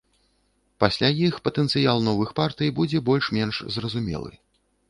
[0.83, 4.31] Пасля іх патэнцыял новых партый будзе больш-менш зразумелы.